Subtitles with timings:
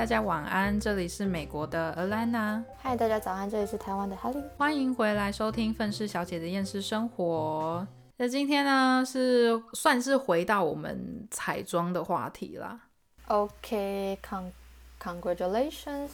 [0.00, 2.64] 大家晚安，这里是美国的 Alana。
[2.78, 4.42] 嗨，大家早安，这里是台湾的 Holly。
[4.56, 7.86] 欢迎回来收听愤世小姐的厌世生活。
[8.16, 12.80] 那今天呢，是算是回到我们彩妆的话题啦。
[13.26, 14.50] OK，con
[14.98, 16.08] congratulations。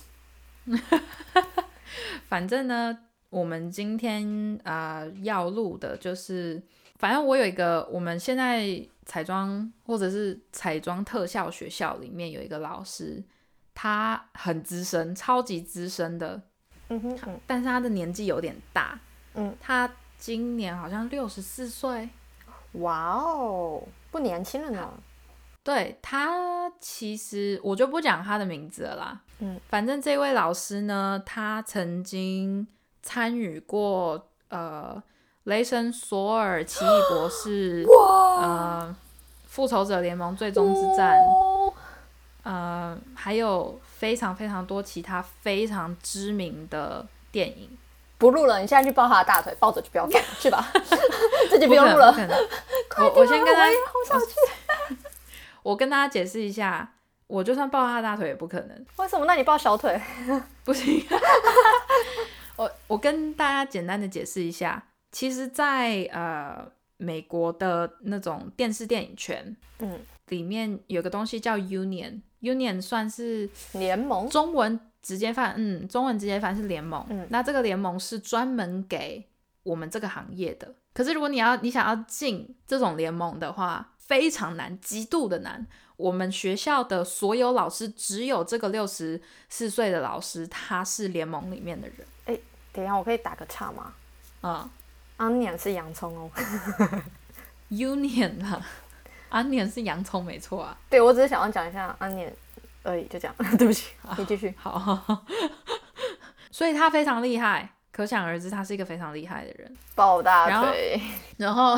[2.26, 2.98] 反正呢，
[3.30, 6.60] 我们今天啊、呃要录的就是，
[6.96, 8.66] 反正我有一个，我们现在
[9.04, 13.22] 彩妆或者是彩妆特效学校里面有一个老师，
[13.78, 16.40] 他很资深，超级资深的，
[16.88, 17.40] 嗯哼嗯。
[17.46, 18.98] 但是他的年纪有点大，
[19.34, 22.08] 嗯，他今年好像六十四岁。
[22.72, 24.90] 哇哦，不年轻了呢。
[25.62, 29.20] 对他，其实我就不讲他的名字了啦。
[29.40, 32.66] 嗯，反正这位老师呢，他曾经
[33.02, 35.02] 参与过呃
[35.44, 37.84] 雷神索尔奇异博士，
[38.40, 38.96] 呃
[39.46, 41.55] 复仇者联盟最终之战，哦
[42.46, 47.68] 呃还有非常非常多其他非常知名的电影。
[48.18, 50.64] 不录了，你现在去抱他的大腿，抱着就不要放，去吧，
[51.50, 52.14] 自己不用录了。
[52.98, 54.96] 我我先跟他好想去。
[55.62, 56.88] 我跟大家解释一下，
[57.26, 58.86] 我就算抱他的大腿也不可能。
[58.96, 59.26] 为什么？
[59.26, 60.00] 那你抱小腿？
[60.64, 61.04] 不行。
[62.56, 74.28] 我我跟大家简单的解释一下，其实在，呃美国的那种电视电影圈嗯，里面有个东西叫 union，union 算是联盟。
[74.28, 77.04] 中文直接翻，嗯，中文直接翻是联盟。
[77.10, 79.28] 嗯那这个联盟是专门给
[79.62, 80.74] 我们这个行业的。
[80.92, 85.66] 可是如果你要你想要进这种联盟的话，非常难，极度的难。
[85.96, 92.38] 我们学校的所有老师，只有这个六十四岁的老师，他是联盟里面的人。
[92.72, 93.94] 等一下，我可以打个岔吗
[94.42, 94.68] 嗯
[95.16, 96.30] ？Onion 是洋葱哦。
[97.70, 98.64] union 啊
[99.30, 100.76] ，onion 是洋葱没错啊。
[100.88, 102.30] 对，我只是想要讲一下 Onion
[102.82, 103.34] 而已，就这样。
[103.58, 104.54] 对不起，你继续。
[104.56, 105.22] 好，
[106.50, 109.76] 所以他非常厉害，可想而知，他是一个非常厉害的人。
[109.94, 111.00] 抱大然后腿。
[111.38, 111.76] 然后，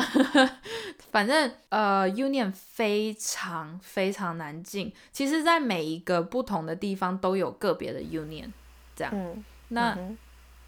[1.11, 4.93] 反正呃，Union 非常非常难进。
[5.11, 8.51] 其实，在每一个不同的地方都有个别的 Union，
[8.95, 9.11] 这样。
[9.13, 10.17] 嗯，那、嗯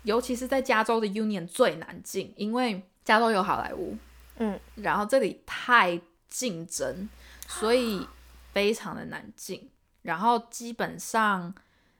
[0.03, 3.95] 尤其是在加州的 Union 最难进，因为加州有好莱坞，
[4.37, 6.01] 嗯，然后这里太
[6.31, 7.07] 竞争，
[7.47, 8.07] 所以
[8.51, 9.69] 非常的难进。
[10.01, 11.53] 然后基本上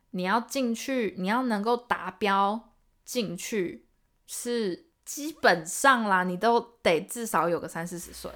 [0.10, 2.72] 你要进去，你要能够达标
[3.06, 3.86] 进去，
[4.26, 8.32] 是基本上啦，你都得至少有个三四十岁。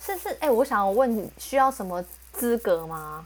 [0.00, 3.24] 是是，哎、我想问你，需要什么资格吗？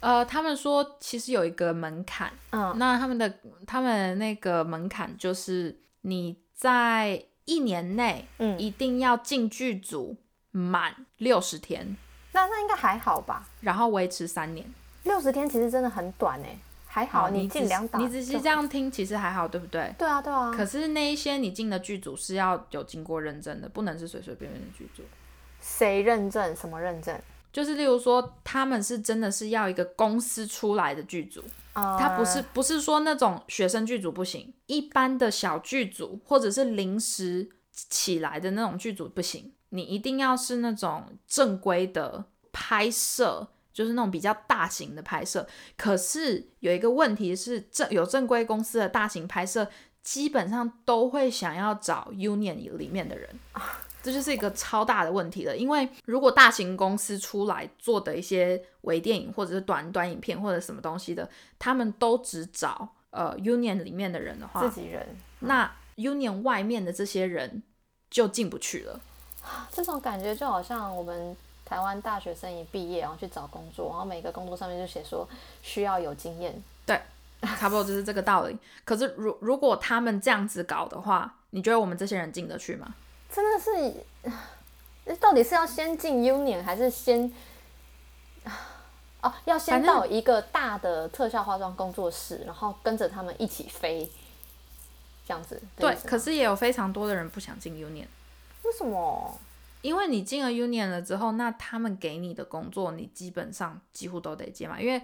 [0.00, 3.30] 呃，他们说其实有一个门槛，嗯，那他们的
[3.66, 10.16] 他们那个门槛就是你在一年内嗯一定要进剧组
[10.50, 11.96] 满六十天，
[12.32, 13.48] 那那应该还好吧？
[13.60, 14.66] 然后维持三年。
[15.04, 18.48] 六十天其实真的很短哎，还好你进两档，你仔细这。
[18.48, 19.94] 样听，其实还好，对不对？
[19.96, 25.02] 对啊对啊，可是那一些你进的剧组是要有经过认证的，不能是随随便便的剧组。
[25.60, 27.18] 谁认证什么认证？
[27.52, 45.46] 就是例如说，他们是真的是要一个公司出来的剧组，啊、他不是不是说那种学生剧组不行，一般的小剧组或者是临时起来的那种剧组不行，你一定要是那种正规的拍摄，就是那种比较大型的拍摄。
[45.76, 49.68] 可是有一个问题是，正有正规公司的大型拍摄，
[50.02, 53.28] 基本上都会想要找 union 里面的人。
[54.02, 61.28] 这就是一个超大的问题了，因为如果大型公司出来做的一些微电影或者是短短影片或者什么东西的，
[61.58, 65.06] 他们都只找呃 Union 里面的人的话自，己人，
[65.40, 67.62] 那 Union 外面的这些人
[68.08, 68.98] 就进不去了。
[69.72, 75.28] 这种感觉就好像我们台湾大学生一毕业，然后去找工作，然后每个工作上面就写说
[75.62, 76.60] 需要有经验。
[76.84, 77.00] 对
[77.42, 78.58] 差不多就是这个道理。
[78.84, 82.94] 可是如如果他们这样子搞的话，你觉得我们这些人进得去吗？
[83.32, 84.30] 真的是，
[85.04, 87.32] 呃到底是要先进 Union 还是先？
[89.22, 94.10] 哦，要先到一个大的特效化妆工作室，然后跟着他们一起飞，
[95.26, 95.62] 这样子。
[95.76, 98.06] 对可是也有非常多的人不想进 Union。
[98.62, 99.38] 为什么？
[99.82, 104.80] 因为你进了 Union 了之后，那他们给你的工作，你基本上几乎都得接嘛。
[104.80, 105.00] 因为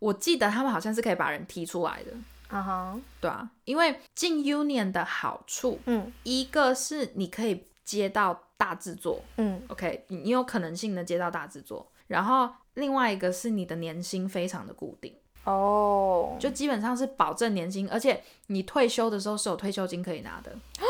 [0.00, 2.12] 我记得他们好像是可以把人踢出来的，
[2.48, 3.48] 啊哈，对啊。
[3.64, 20.52] 因为进 Union 的好处，嗯一个是你可以接到大制作嗯，，OK，你你有可能性的接到大制作，然后另外一个是你的年薪非常的固定，哦，就基本上是保证年薪，而且你退休的时候是有退休金可以拿的。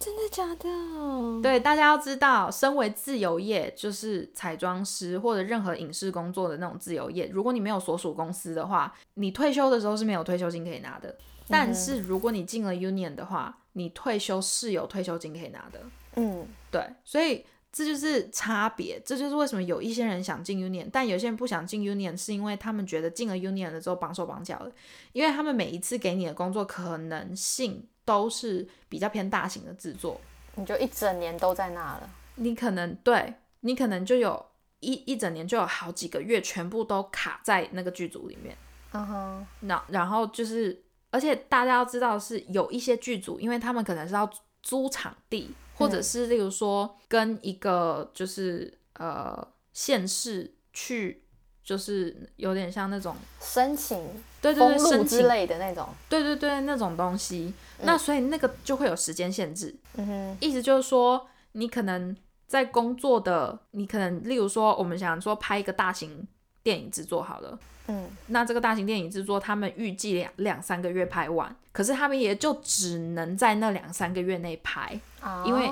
[0.00, 1.42] 真的假的？
[1.42, 11.14] 对，大家要知道，身为自由业，就是彩妆师或者任何影视工作的那种自由业，如果你没有所属公司的话，你退休的时候是没有退休金可以拿的。
[11.46, 15.82] 但是如果你进了 union 的话，你退休是有退休金可以拿的。
[16.16, 24.72] 嗯，对，所以这就是差别，这就是为什么有一些人想进 union，但有些人不想进 union，是因为他们觉得进了 union 了之后绑手绑脚的，
[25.12, 30.20] 因为他们每一次给你的工作可能性都是比较偏大型的制作，
[30.56, 32.10] 你就一整年都在那了。
[32.34, 34.46] 你可能对你可能就有
[34.80, 38.56] 一一整年就有好几个月全部都卡在那个剧组里面，
[38.90, 44.28] 嗯哼，那然后就是，而且大家要知道是有一些剧组，因为他们可能是要
[44.60, 51.22] 租场地，或者是例如说跟一个就是呃县市去，
[51.62, 53.98] 就是有点像那种申请
[54.40, 55.88] 对对对申请，之类的那种。
[56.08, 57.52] 对对对那种东西，
[57.82, 62.16] 那所以那个就会有时间限制，嗯哼，意思就是说你可能
[62.46, 66.26] 在工作的，你可能例如说我们想说拍一个大型
[66.62, 67.58] 电影制作好了。
[67.86, 75.68] 嗯，那这个大型电影制作，他们预计两两三个月拍完，可是他们也就只能在那两三个月内拍，啊，因为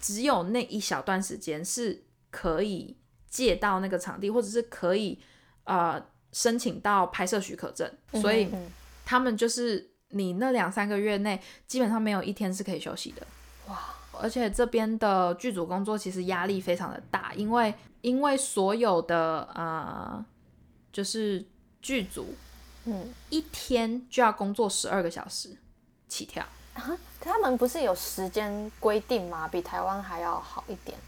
[0.00, 2.96] 只有那一小段时间是可以
[3.32, 5.18] 借到那个场地，或者是可以
[5.64, 6.00] 呃
[6.32, 7.90] 申请到拍摄许可证，
[8.20, 8.70] 所以嗯
[9.06, 13.26] 他们就是你那两三个月内基本上没有一天是可以休息的。
[13.68, 13.78] 哇，
[14.20, 20.22] 而且这边的剧组工作其实压力非常的大，因为因为所有的呃
[20.92, 21.42] 就是
[21.80, 22.34] 剧组
[22.84, 25.56] 嗯，一天就要工作十二个小时
[26.06, 26.44] 起跳。
[26.74, 29.46] 啊他们不是有时间规定吗？
[29.46, 30.98] 比台湾还要好一点。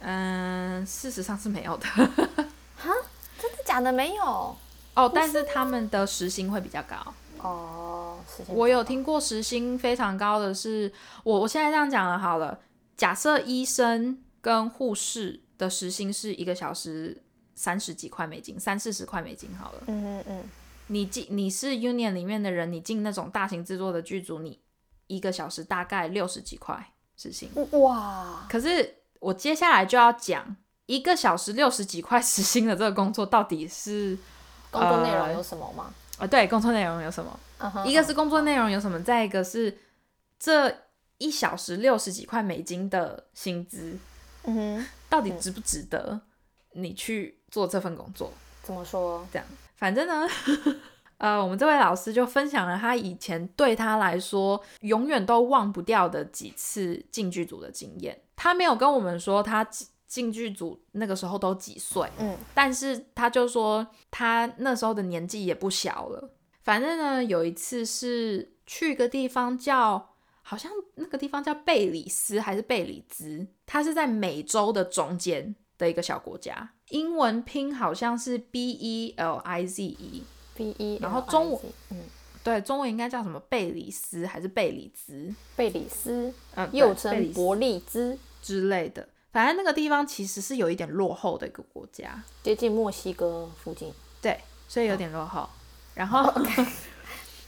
[0.00, 1.86] 嗯，事实上是没有的
[2.76, 2.90] 哈
[3.38, 3.92] 真的假的？
[3.92, 4.56] 没有
[4.94, 6.96] 哦，但是他们的时薪会比较高。
[7.40, 8.18] 哦，
[8.48, 10.92] 我有听过时薪非常高的是，
[11.22, 12.58] 我我现在这样讲了好了，
[12.96, 17.22] 假设医生跟护士的时薪是一个小时
[17.54, 19.82] 三十几块美金，三四十块美金好了。
[19.86, 20.50] 嗯嗯嗯，
[20.88, 24.58] 你进你是 union 里面的人，你进那种大型制作的剧组，你
[25.06, 27.48] 一个小时大概六十几块时薪。
[27.80, 30.56] 哇，可是我接下来就要讲
[30.86, 34.16] 一个小时六十几块时薪的这个工作到底是
[34.70, 35.92] 工作内容呃有什么吗？
[36.18, 37.38] 啊、对，工作内容有什么？
[37.84, 39.78] 一个是工作内容有什么，再一个是
[40.38, 40.74] 这
[41.18, 43.98] 一小时六十几块美金的薪资
[44.44, 46.20] 嗯哼，到底值不值得
[46.72, 48.32] 你去做这份工作？
[48.62, 49.26] 怎么说？
[49.32, 50.28] 这样，反正呢，
[51.18, 58.20] 呃，我们这位老师就分享了他以前对他来说永远都忘不掉的几次进剧组的经验。
[58.38, 62.36] 他没有跟我们说他进进剧组那个时候都几岁，嗯。
[62.54, 66.30] 但是他就说他那时候的年纪也不小了。
[66.62, 70.10] 反正呢，有一次是去一个地方叫，
[70.42, 81.98] 好像那个地方叫贝里斯还是贝里兹，它是在美洲的中间的一个小国家，英文拼好像是 B E L I Z E，，B E，然后中文嗯，
[82.44, 83.40] 对，中文应该叫什么？
[83.48, 89.08] 贝里斯还是贝里兹，贝里斯，嗯，又称伯利兹，之类的。
[89.32, 93.92] 反正那个地方其实是有一点落后的一个国家，接近墨西哥附近。
[94.20, 95.48] 对，所以有点落后。
[95.94, 96.22] 然后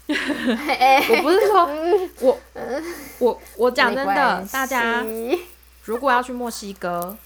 [0.06, 1.66] 哎， 我不是说
[2.20, 2.38] 我
[3.18, 5.04] 我我讲真的大家
[5.84, 7.16] 如果要去墨西哥，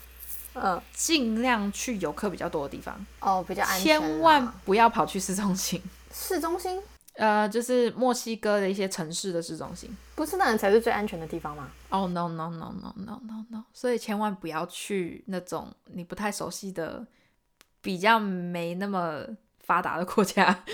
[0.54, 4.06] 嗯，尽量去游客比较多的地方，哦，比较安全啦。
[4.06, 5.82] 千万不要跑去市中心。
[6.12, 6.80] 市中心
[7.14, 9.88] 呃，就是墨西哥的一些城市的市中心。
[10.14, 11.70] 不是那里才是最安全的地方吗？
[11.90, 13.64] 哦、no no no no no no no！
[13.72, 17.04] 所以千万不要去那种你不太熟悉的、
[17.80, 19.24] 比较没那么
[19.60, 20.64] 发达的国家，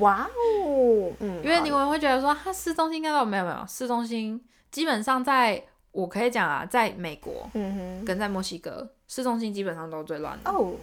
[0.00, 10.50] 哇哦，嗯，因为你好们会觉得说，它市中心应该都没有没有，市中心基本上在我可以讲啊，在美国嗯哼跟在墨西哥，市中心基本上都是最乱的。
[10.50, 10.74] 哦，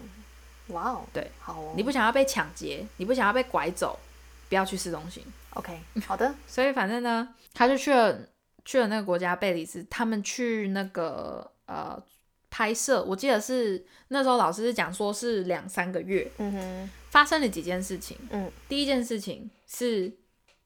[0.68, 4.00] 哇哦，对，好哦，你不想要被抢劫，你不想要被拐走，
[4.50, 5.24] 不要去市中心。
[5.52, 8.20] OK，好的，所以反正呢，他就去了
[8.66, 12.02] 去了那个国家贝里斯，他们去那个呃
[12.50, 18.18] 拍摄，我记得是那时候老师是讲说是两三个月，嗯哼，发生了几件事情。
[18.30, 20.12] 嗯，第一件事情是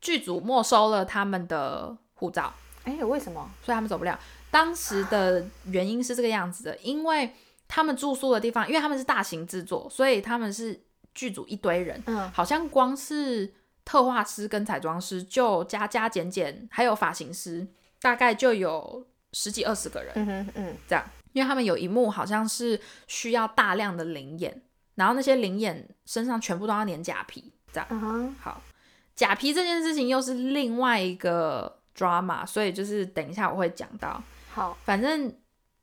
[0.01, 3.49] 剧组没收了他们的护照，哎，为什么？
[3.63, 4.19] 所以他们走不了。
[4.51, 7.33] 当时的原因是这个样子的，因为
[7.67, 10.79] 他们住宿的地方，因为他们是大型制作，所以他们是
[11.15, 12.29] 剧组一堆人，嗯。
[12.31, 13.51] 好像光是
[13.85, 17.67] 特化师跟彩妆师就加加减减，还有发型师，
[18.01, 21.03] 大概就有十几二十个人嗯哼嗯，这样。
[21.33, 24.61] 因为他们有一幕好像是需要大量的灵眼，
[24.93, 27.87] 然后那些灵眼身上全部都要粘假皮，这样。
[27.89, 28.61] 嗯哼，好，
[29.15, 34.21] 假皮这件事情又是另外一个 drama，所以就是等一下我会讲到。
[34.51, 35.35] 好，反正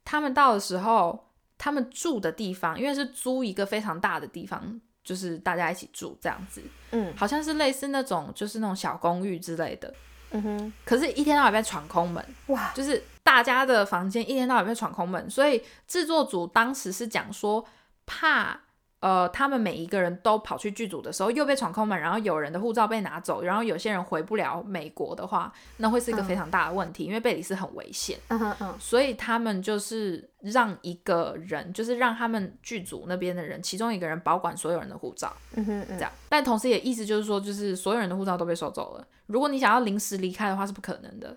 [0.04, 1.26] 他们到的时候，
[1.58, 4.80] 他们住的地方，因为是租一个非常大的地方，
[5.10, 6.62] 就是大家一起住这样子，
[6.92, 9.92] 嗯好像是类似那种就是那种小公寓之类的。
[10.30, 17.66] 嗯哼，可是，一天到晚被闯空门，哇，就是大家的房间一天到晚被闯空门，所以制作组当时是讲说，
[18.06, 18.60] 怕
[19.00, 35.34] 呃他们每一个人都跑去剧组的时候又被闯空门，然后有人的护照被拿走，然后有些人回不了美国的话，那会是一个非常大的问题，因为贝里斯很危险，嗯哼嗯所以他们就是让一个人，就是让他们剧组那边的人，其中一个人保管所有人的护照。
[35.54, 39.06] 嗯哼嗯这，样，但同时也意思就是说，就是所有人的护照都被收走了。
[39.26, 41.36] 如果你想要临时离开的话，是不可能的。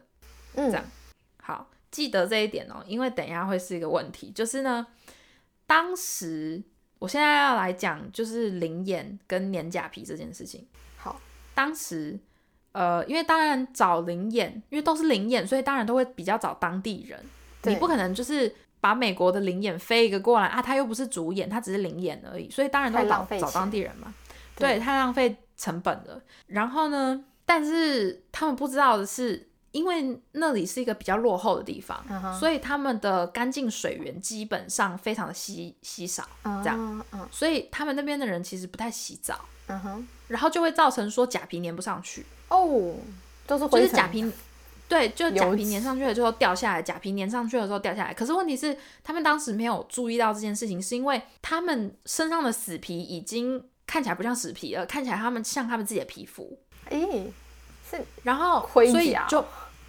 [0.56, 0.84] 嗯这样
[1.42, 4.32] 好，记得这一点哦，因为等一下会是一个问题。
[4.32, 4.86] 就是呢，
[5.66, 6.62] 当时
[7.04, 10.66] 我现在要来讲，就是灵眼跟年假皮这件事情。
[10.96, 11.20] 好，
[11.54, 12.18] 当时，
[12.72, 17.20] 呃，因为当然找灵眼，因为都是灵眼，所以当然都会比较找当地人。
[17.64, 24.14] 你不可能就是把美国的灵眼飞一个过来啊，他又不是主演，他只是灵眼而已，所以当然都浪费钱当地人嘛。
[24.56, 26.22] 对对，太浪费成本了。
[26.48, 32.02] 然后呢，但是他们不知道的是，因为那里是一个比较落后的地方，
[32.40, 36.26] 所以他们的干净水源基本上非常的稀稀少，
[36.64, 39.44] 这样所以他们那边的人其实不太洗澡，
[40.28, 42.96] 然后就会造成说假皮粘不上去，哦，
[43.46, 44.32] 都是就，是假皮。
[44.86, 48.14] 对，就甲油脂皮粘上去了之后掉下来，假皮粘上去了之后掉下来。
[48.14, 56.60] 可是问题是，他们当时没有注意到这件事情，是因为他们身上的死皮已经看起来不像死皮了，看起来他们像他们自己的皮肤。
[56.92, 57.28] 咦，
[57.90, 59.44] 是然后所以就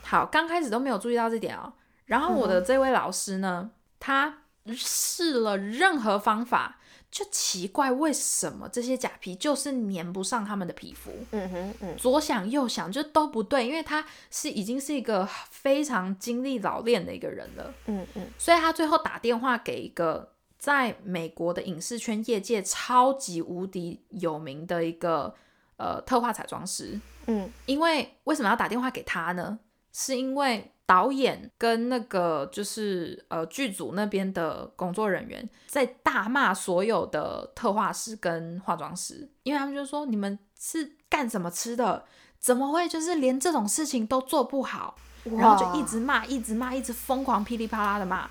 [0.05, 1.73] 好，刚开始都没有注意到这点哦。
[2.07, 4.43] 然后我的这位老师呢，他
[4.77, 6.79] 试了任何方法，
[7.11, 11.11] 就奇怪为什么这些假皮就是粘不上他们的皮肤。
[11.31, 25.35] 嗯哼嗯左想右想，就都不对，因为他是已经是一个非常经历老练的一个人了，嗯嗯所以他最后打电话给一个在美国的影视圈业界超级无敌有名的一个
[25.79, 29.59] 呃特化彩妆师，嗯因为为什么要打电话给他呢？
[29.95, 42.05] 是因为导演跟那个就是呃剧组那边的工作人员在大骂所有的特化师跟化妆师，因为他们就说你们是干什么吃的？
[42.39, 44.95] 怎么会就是连这种事情都做不好？
[45.25, 48.29] 然后就一直骂，一直骂，一直疯狂噼里啪啦的骂。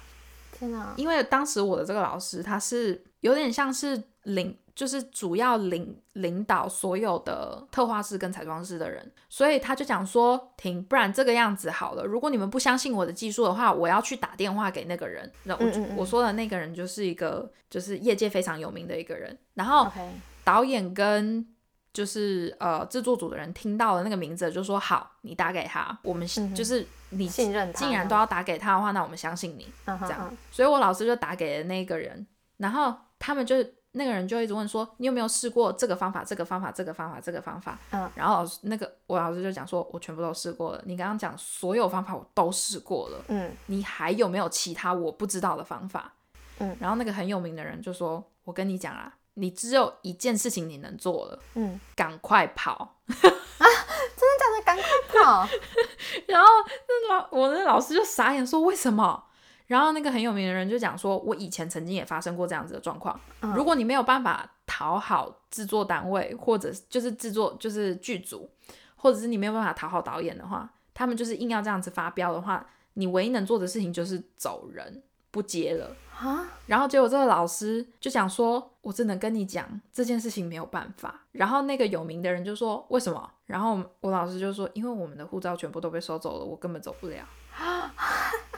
[0.52, 15.32] 天哪，因为当时我的这个老师他是有点像是领，就是主要领领导所有的特化师跟彩妆师的人，所以他就讲说停，不然这个样子好了，如果你们不相信我的技术的话，我要去打电话给那个人。
[15.44, 15.96] 那我就嗯嗯嗯。
[15.98, 19.88] 我说的那个人就是一个就是业界非常有名的一个人，然后
[20.44, 21.46] 导演跟
[21.94, 29.72] 就是呃制作组的人听到了那个名字，就说好，你打给他，我们嗯就是你信任他吗既然都要打给他的话，那我们相信你。
[29.86, 30.38] 这样嗯。
[30.50, 32.26] 所以我老师就打给了那个人，
[32.58, 33.58] 然后他们就
[33.94, 37.80] 那个人就一直问说，你有没有试过这个方法、这个方法、这个方法、这个方法？
[37.92, 40.82] 嗯，然后老师那个我老师就讲说，我全部都试过了。
[40.86, 46.14] 你刚刚讲所有方法我都试过了，嗯你还有没有其他我不知道的方法？
[46.60, 52.96] 嗯，然后那个很有名的人就说，我跟你讲啊，你只有一件事情你能做了，嗯，赶快跑
[53.58, 53.68] 啊。
[54.16, 54.64] 真的假的？
[54.64, 55.48] 赶快跑！
[56.28, 56.48] 然后
[56.88, 59.26] 那老我那老师就傻眼说为什么？
[59.68, 63.20] 然后那个很有名的人就讲说，我以前曾经也发生过这样子的状况。
[63.42, 68.50] 嗯如果你没有办法讨好制作单位，或者就是制作就是剧组，
[68.96, 75.02] 或者是你没有办法讨好导演的话，他们就是硬要这样子发飙的话，你唯一能做的事情就是走人，
[75.32, 75.96] 不接了。
[76.20, 81.22] 啊，然后结果这个老师就讲说，我只能跟你讲这件事情没有办法。
[81.32, 83.32] 然后那个有名的人就说为什么？
[83.48, 87.26] 然后我老师就说，因为我们的护照全部都被收走了，我根本走不了。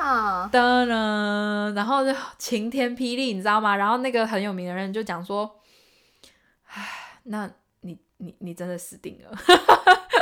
[0.00, 0.48] 天哪！
[0.50, 3.76] 噔噔，然后就晴天霹雳，你知道吗？
[3.76, 5.60] 然后那个很有名的人就讲说，
[6.66, 7.48] 唉，那
[7.82, 9.38] 你你你真的死定了，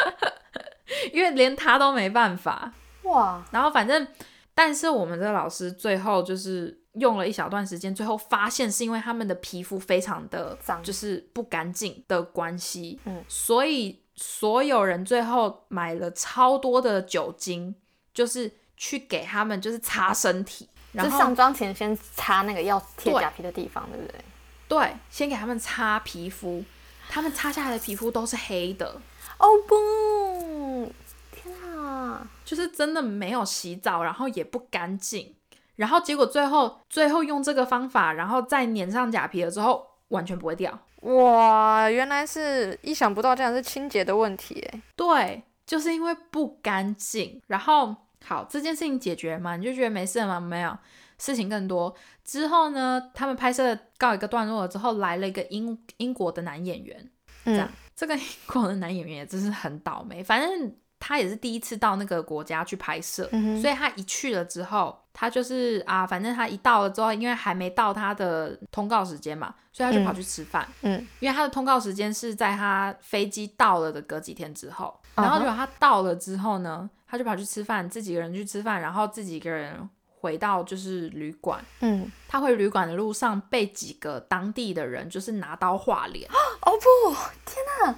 [1.13, 2.73] 因为连他都没办法。
[3.05, 4.07] 哇，然后反正，
[4.55, 17.75] 但是我们这个老师最后就是用了一小段时间，最后发现是因为他们的皮肤非常的脏就是不干净的关系，嗯，所以所有人最后买了超多的酒精，
[18.13, 24.25] 就是去给他们就是擦身体，然后上妆前先擦那个要贴假皮的地方，对不对？
[24.69, 26.65] 对，先给他们擦皮肤，
[27.11, 29.01] 他们擦下来的皮肤都是黑的。
[29.39, 30.93] 哦不，
[31.31, 32.27] 天哪！
[32.45, 35.35] 就是真的没有洗澡，然后也不干净，
[35.77, 40.79] 然后结果最后最后用这个方法，然后再粘上假皮了之后，完全不会掉。
[41.03, 44.83] 哇，原来是意想不到，这样是清洁的问题哎。
[44.97, 47.41] 对，就是因为不干净。
[47.47, 47.95] 然后
[48.25, 50.41] 好，这件事情解决嘛，你就觉得没事了吗？
[50.41, 50.77] 没有，
[51.19, 51.95] 事情更多。
[52.25, 57.11] 之后呢，他们拍摄告一个段落了之后，来了一个英英国的男演员，
[57.45, 60.75] 这样，这个 英国的男演员也真是很倒霉，反正。
[61.01, 63.23] 他也是第一次到那个国家去拍摄，
[63.63, 70.67] 所以他一去了之后，他就是啊，反正他一到了之后，因为还没到他的通告时间嘛，所以他就跑去吃饭。
[70.83, 79.89] 嗯，因为他的通告时间是在他飞机到了的隔几天之后，然后就他到了之后呢，他就跑去吃饭，自己一个人去吃饭，然后自己一个人
[80.21, 81.65] 回到就是旅馆。
[81.81, 86.29] 嗯，他回旅馆的路上被几个当地的人就是拿刀划脸。
[86.31, 87.95] 哦不，天哪！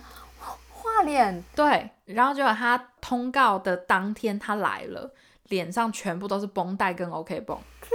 [0.72, 5.12] 画脸对，然后结果他通告的当天他来了，
[5.48, 7.56] 脸上全部都是绷带跟 OK 绷。
[7.82, 7.90] 天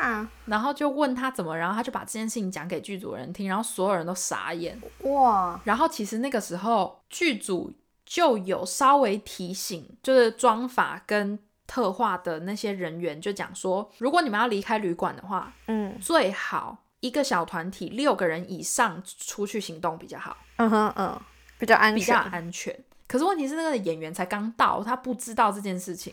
[0.00, 0.26] 哪！
[0.46, 4.80] 然后就问他怎么，然后他就把这件事情讲给剧组人听，然后所有人都傻眼。
[5.00, 5.60] 哇！
[5.64, 7.70] 然后其实那个时候剧组
[8.10, 20.36] 就有稍微提醒，就是妆法跟特化的那些人员就讲说，如果你们要离开旅馆的话，嗯，最好一个小团体六个人以上出去行动比较好。
[20.56, 21.20] 嗯哼嗯。
[21.56, 22.84] 比较安全，比较安全。
[23.06, 26.12] 可是问题是，那个演员才刚到，他不知道这件事情。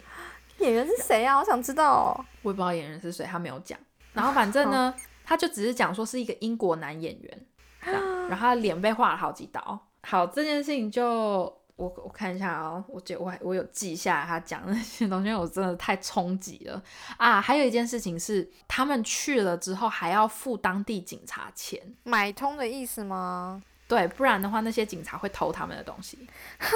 [0.59, 1.39] 演员是谁啊？
[1.39, 2.23] 我想知道。
[2.43, 3.79] 我也不知道演员是谁，他没有讲。
[4.13, 7.45] 然后反正呢，他就只是讲说是一个英国男演员，
[7.79, 9.87] 然后他脸被划了好几刀。
[10.03, 16.81] 好，这件事情就我我看一下啊，我觉我我有记下来他讲那些东西，因为我真的太冲击了
[17.17, 17.39] 啊！
[17.39, 23.61] 还有一件事情是，他们去了之后还要付当地警察钱，买通的意思吗？
[23.87, 26.17] 对，不然的话，那些警察会偷他们的东西。
[26.59, 26.67] 哈？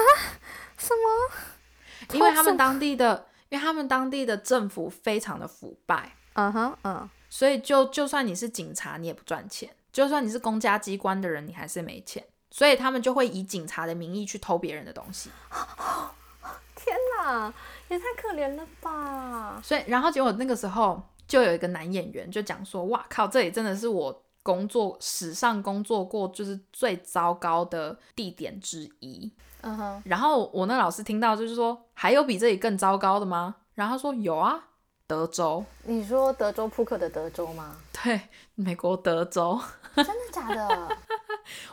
[0.78, 2.16] 什么？
[2.16, 6.16] 因为他们当地的，因为他们当地的政府非常的腐败。
[6.34, 7.10] 嗯哼，嗯。
[7.28, 12.24] 所以就就算你是警察，你也不赚钱；就算你是公家机关的人，你还是没钱。
[12.52, 15.32] 所以他们就会以警察的名义去偷别人的东西。
[16.76, 17.52] 天哪，
[17.88, 19.60] 也太可怜了吧！
[19.64, 29.32] 所以，然后结果那个时候就有一个男演员就讲说：“哇靠，这里真的是我。”工作史上工作过就是最糟糕的地点之一。
[29.62, 33.58] 嗯哼，然后我那老师听到就是说，还有比这里更糟糕的吗？
[33.76, 34.70] 然后他说有啊，
[35.06, 35.64] 德州。
[35.84, 37.78] 你说德州扑克的德州吗？
[38.04, 38.20] 对，
[38.56, 39.62] 美国德州。
[39.94, 40.98] 真的假的？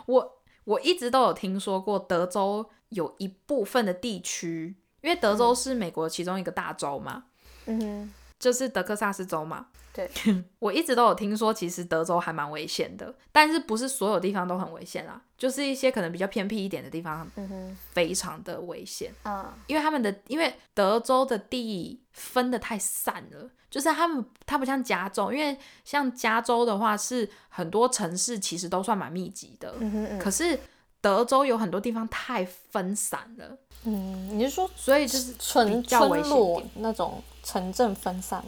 [0.05, 0.38] 我
[0.69, 7.23] 我一直都有听说过德州有一部分的地区，因为德州是美国其中一个大州嘛。
[7.65, 9.65] 嗯哼，就是德克萨斯州嘛。
[9.93, 10.09] 对，
[10.59, 15.21] 我一直都有听说，其实德州还蛮危险的，但是不是所有地方都很危险啊？
[15.37, 17.29] 就是一些可能比较偏僻一点的地方，
[17.91, 19.11] 非常的危险。
[19.23, 29.73] 嗯，因为他们的，因为德州的地分的太散了，就是他们它不像加州，因为像加州的话是很多城市其实都算蛮密集的，
[30.19, 30.59] 可是
[31.01, 33.57] 德州有很多地方太分散了。
[33.85, 38.43] 嗯，你是说，所以就是村村落那种城镇分散？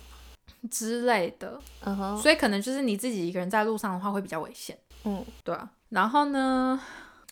[0.70, 5.70] 之类的，嗯哼，所以可能就是你自己一个人在路上的话会比较危险，嗯，对啊。
[5.90, 6.80] 然后呢，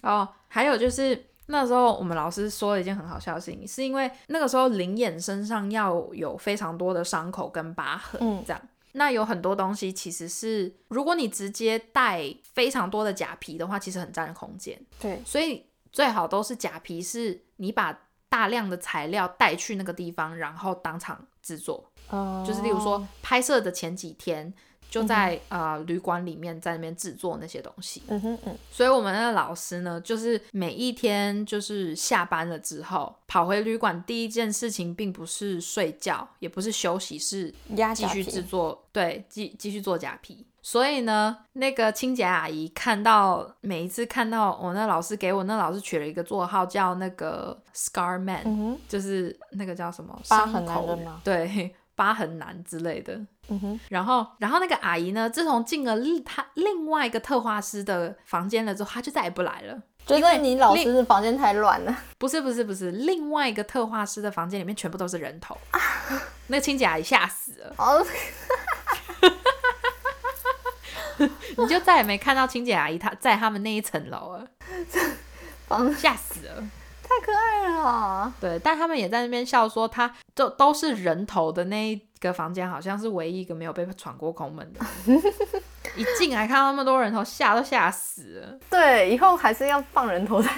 [0.01, 8.61] 哦，还有就是那时候我们老师说了一件很好笑的事情，是因为那个时候灵眼身上要有非常多的伤口跟疤痕，嗯，这样，
[8.93, 17.97] 那有很多东西其实是如果你直接带非常多的假皮的话，其实很占空间，对，所以最好都是假皮，是你把
[18.29, 21.83] 大量的材料带去那个地方，然后当场制作。
[22.45, 24.51] 就是例如说拍摄的前几天，
[24.89, 28.01] 就在呃旅馆里面在那边制作那些东西。
[28.07, 28.57] 嗯哼嗯。
[28.71, 37.53] 所以我们那个老师呢，就是每一天就是下班了之后跑回旅馆，第一件事情并不是睡觉，也不是休息，是
[37.93, 40.43] 继续制作，对，继继续做假皮。
[40.61, 51.21] 所以呢，那个清洁阿姨看到每一次看到我那老师给我那老师取了一个座号叫那个 Scar Man，就是那个叫什么疤痕男人吗？
[51.23, 51.75] 对。
[51.95, 53.13] 疤痕男之类的，
[53.49, 59.77] 嗯哼，然后，然后那个阿姨呢，自从进了他另外一个特化师的房间了之后，她就再也不来了。
[60.05, 61.93] 觉得你老师的房间太乱了？
[62.17, 65.57] 不是，不是，不是，另外一个特化师的房间里面全部都是人头，
[66.47, 67.75] 那个清洁阿姨吓死了。
[67.77, 68.01] 哦，
[71.57, 74.47] 你就再也没看到清洁阿姨她在他们那一层楼了，
[75.97, 76.63] 吓死了。
[77.01, 84.79] 太可爱了，对，但他们也在那边笑说，他就都是人头的那一个房间，好像是唯一一个没有被闯过空门的。
[85.97, 88.59] 一进来看到那么多人头，吓都吓死了。
[88.69, 90.51] 对，以后还是要放人头在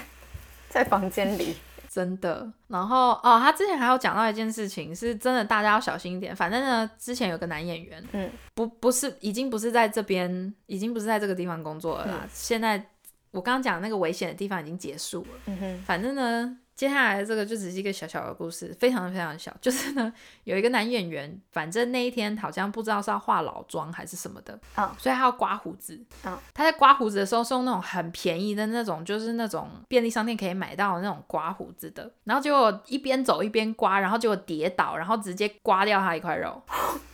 [0.68, 1.56] 在房间里，
[1.92, 2.50] 真的。
[2.68, 6.34] 然后哦，他之前还有讲到一件事情，是真的，大家要小心一点。
[6.34, 12.28] 反正呢，之前有个男演员，嗯，不不是，已经不是在这边，已经不是在这个地方工作了啦。
[12.32, 12.86] 现在。
[13.34, 15.30] 我刚刚讲那个危险的地方已经结束了。
[15.46, 19.56] 嗯哼，反正呢，接下来这个就只是一个小小的故事，非常非常小。
[19.62, 20.12] 就是呢，
[20.46, 26.04] 有一个男演员，反正那一天好像不知道是要化老妆还是什么的，嗯所以他要刮胡子。
[26.26, 32.12] 嗯他在刮胡子的时候是用那种很便宜的那种，就是那种便利商店可以买到的那种刮胡子的。
[32.24, 36.60] 然后结果一边走一边刮，然后结果跌倒，然后直接刮掉他一块肉。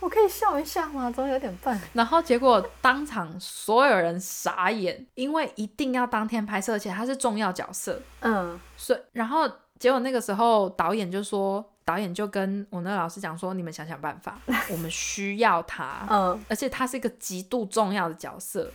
[0.00, 1.10] 我可以笑一下吗？
[1.10, 1.80] 怎么有点笨？
[1.92, 8.00] 然后结果当场所有人傻眼，因为一定要当天拍摄，而且他是重要角色。
[8.20, 14.38] 嗯所以，然后结果那个时候导演就说，导演就跟我那个老师讲说，你们想想办法，
[14.70, 18.70] 我们需要他， 嗯，而且他是一个极度重要的角色。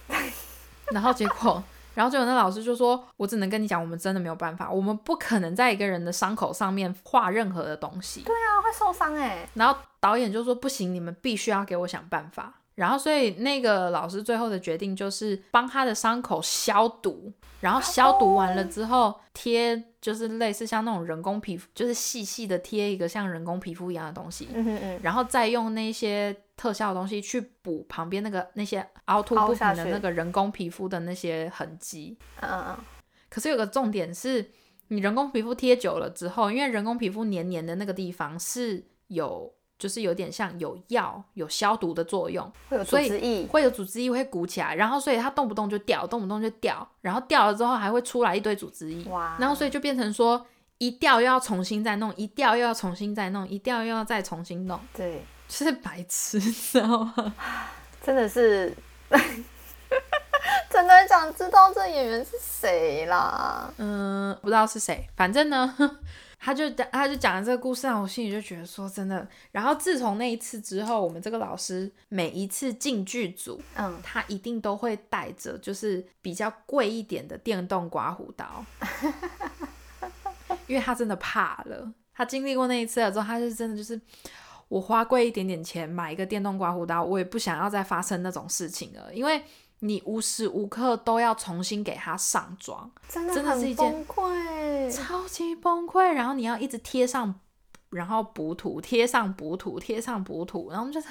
[0.91, 8.21] 然后结果，然后就有那老师就说，我只能跟你讲，我们真的没有办法，我们不可能在一个人的伤口上面画任何的东西。
[8.21, 9.47] 对啊，会受伤哎。
[9.53, 12.53] 然后导演就说不行，你们必须要给我想办法。
[12.75, 32.17] 然后所以那个老师最后的决定就是帮他的伤口消毒，然后消毒完了之后贴就是类似像那种人工皮肤，就是细细的贴一个像人工皮肤一样的东西，嗯嗯，然后再用那些特效的东西去补旁边那个那些凹凸不平的那个人工皮肤的那些痕迹。
[32.39, 32.77] 嗯嗯嗯，
[33.27, 34.49] 可是有个重点是，
[34.87, 43.45] 你人工皮肤贴久了之后，因为人工皮肤黏黏的那个地方是有，就是有点像有药、有消毒的作用，会有组所以织液。
[43.47, 50.45] 会有组织液会鼓起来，然后所以它动不动就掉，动不动就掉，然后掉了之后还会出来一堆组织液，哇，然后所以就变成说
[50.77, 57.35] 一掉又要重新再弄，一掉又要重新再弄，一掉又要再重新弄，对，就是白痴，你知道吗？
[58.01, 58.75] 真的是，
[60.67, 63.71] 真的很想知道这演员是谁啦。
[63.77, 65.71] 嗯，不知道是谁，反正呢，
[66.39, 69.27] 他就讲，他就讲了这个故事让，我心里就觉得说真的。
[69.51, 78.65] 然后自从那一次之后，我们这个老师每一次进剧组，嗯，他一定都会带着就是比较贵一点的电动刮胡刀，
[80.65, 81.93] 因为他真的怕了。
[82.15, 84.01] 他经历过那一次了之后，他就真的就是。
[84.73, 89.43] 我花贵一点点钱买一个电动刮胡刀，我也不想要再发生那种事情了，因为
[89.81, 94.91] 你无时无刻都要重新给它上妆，真的真的是很一件崩溃。
[94.91, 96.13] 超级崩溃。
[96.13, 97.39] 然后你要一直贴上，
[97.91, 101.07] 然后补涂，贴上补涂，贴上补涂，然后就是，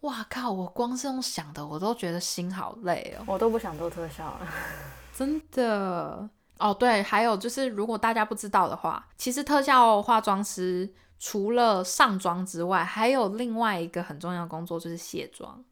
[0.00, 0.52] 哇靠！
[0.52, 4.46] 我光是用想的，我都觉得心好累哦，我都不想做特效了。
[5.16, 6.28] 真的。
[6.58, 15.62] 哦，对，还有就是，如果大家不知道的话，其实特效化妆师除了上妆之外，还有另外一个很重要的工作，就是卸妆。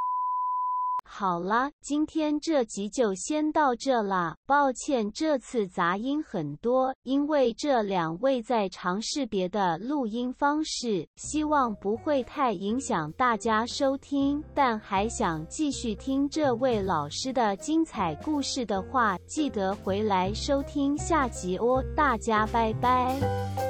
[1.10, 4.36] 好啦，今天这集就先到这啦。
[4.46, 14.44] 抱歉，这次杂音很多，因为这两位在尝试别的录音方式，希望不会太影响大家收听。
[14.54, 21.82] 但还想继续听这位老师的精彩故事的话，记得回来收听下集哦。
[21.96, 23.67] 大家拜拜。